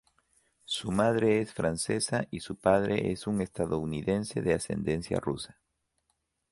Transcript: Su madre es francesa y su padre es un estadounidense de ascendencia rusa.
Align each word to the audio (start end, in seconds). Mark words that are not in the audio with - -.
Su 0.65 0.89
madre 0.91 1.41
es 1.41 1.53
francesa 1.53 2.25
y 2.31 2.39
su 2.39 2.55
padre 2.55 3.11
es 3.11 3.27
un 3.27 3.39
estadounidense 3.39 4.41
de 4.41 4.55
ascendencia 4.55 5.19
rusa. 5.19 5.59